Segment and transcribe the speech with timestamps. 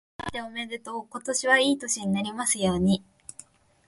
[0.17, 1.07] あけましておめでとう。
[1.07, 3.03] 今年はいい年になりますように。